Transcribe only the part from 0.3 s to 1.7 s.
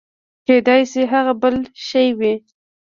کېداى سي هغه بل